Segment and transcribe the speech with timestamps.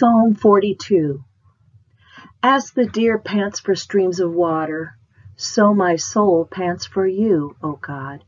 [0.00, 1.22] Psalm 42
[2.42, 4.96] As the deer pants for streams of water,
[5.36, 8.24] so my soul pants for you, O God.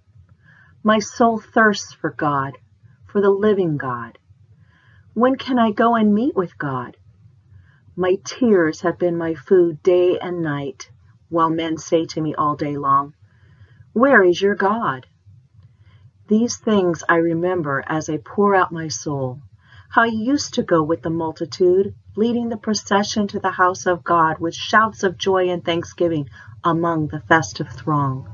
[0.83, 2.59] My soul thirsts for God,
[3.07, 4.19] for the living God.
[5.15, 6.99] When can I go and meet with God?
[7.97, 10.91] My tears have been my food day and night,
[11.31, 13.15] while men say to me all day long,
[13.95, 15.07] Where is your God?
[16.29, 19.41] These things I remember as I pour out my soul
[19.93, 24.03] how he used to go with the multitude, leading the procession to the house of
[24.03, 26.31] God with shouts of joy and thanksgiving
[26.65, 28.27] among the festive throng.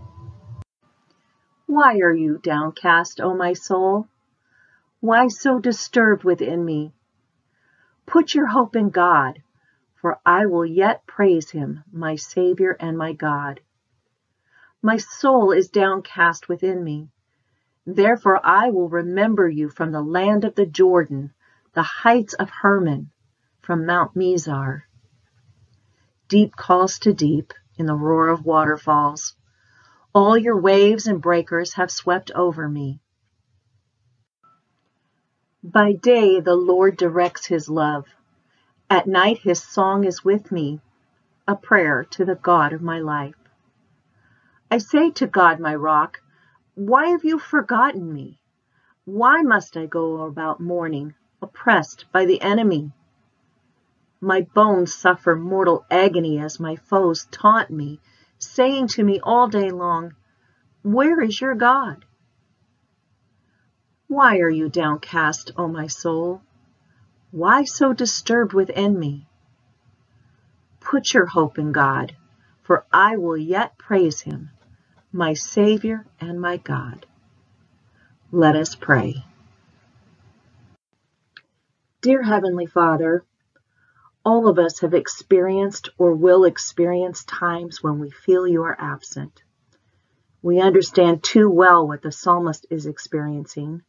[1.66, 4.06] Why are you downcast, O my soul?
[5.00, 6.92] Why so disturbed within me?
[8.06, 9.42] Put your hope in God,
[10.00, 13.58] for I will yet praise him, my Savior and my God.
[14.80, 17.08] My soul is downcast within me.
[17.84, 21.32] Therefore I will remember you from the land of the Jordan,
[21.78, 23.08] the heights of Hermon,
[23.62, 24.82] from Mount Mizar.
[26.26, 29.36] Deep calls to deep in the roar of waterfalls.
[30.12, 32.98] All your waves and breakers have swept over me.
[35.62, 38.06] By day the Lord directs his love.
[38.90, 40.80] At night his song is with me,
[41.46, 43.36] a prayer to the God of my life.
[44.68, 46.18] I say to God, my rock,
[46.74, 48.40] why have you forgotten me?
[49.04, 52.92] Why must I go about mourning, oppressed by the enemy?
[54.20, 58.00] My bones suffer mortal agony as my foes taunt me,
[58.38, 60.14] saying to me all day long,
[60.82, 62.04] Where is your God?
[64.08, 66.42] Why are you downcast, O my soul?
[67.30, 69.26] Why so disturbed within me?
[70.80, 72.16] Put your hope in God,
[72.62, 74.50] for I will yet praise him,
[75.12, 77.04] my Savior and my God.
[78.32, 79.24] Let us pray.
[82.00, 83.24] Dear Heavenly Father,
[84.24, 89.42] all of us have experienced or will experience times when we feel you are absent.
[90.40, 93.82] We understand too well what the psalmist is experiencing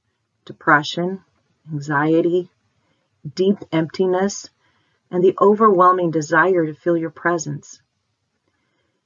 [0.43, 1.23] depression,
[1.71, 2.49] anxiety,
[3.35, 4.49] deep emptiness,
[5.11, 7.79] and the overwhelming desire to feel your presence.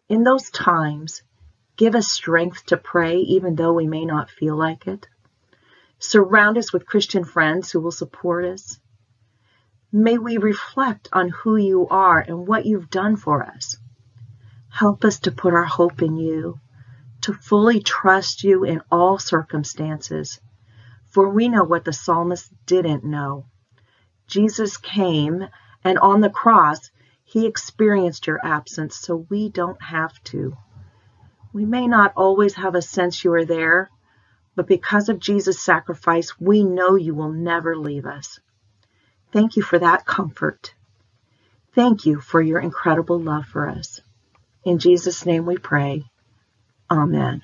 [0.07, 1.23] In those times,
[1.75, 5.09] give us strength to pray even though we may not feel like it.
[5.99, 8.79] Surround us with Christian friends who will support us
[9.95, 13.77] May we reflect on who you are and what you've done for us.
[14.67, 16.59] Help us to put our hope in you,
[17.21, 20.41] to fully trust you in all circumstances.
[21.09, 23.45] For we know what the psalmist didn't know.
[24.25, 25.47] Jesus came,
[25.83, 26.89] and on the cross,
[27.23, 30.57] he experienced your absence, so we don't have to.
[31.53, 33.91] We may not always have a sense you are there,
[34.55, 38.39] but because of Jesus' sacrifice, we know you will never leave us.
[39.33, 40.75] Thank you for that comfort.
[41.73, 43.99] Thank you for your incredible love for us.
[44.63, 46.05] In Jesus' name we pray.
[46.89, 47.41] Amen.